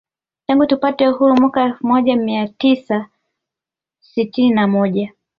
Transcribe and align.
Tangu 0.47 0.65
tupate 0.65 1.07
uhuru 1.09 1.35
mwaka 1.37 1.63
elfu 1.63 1.87
moja 1.87 2.15
mia 2.15 2.47
tisa 2.47 3.05
sitini 3.99 4.49
na 4.55 4.67
moja 4.67 5.13